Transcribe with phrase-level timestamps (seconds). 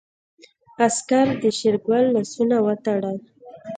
[0.85, 3.17] عسکر د شېرګل لاسونه وتړل.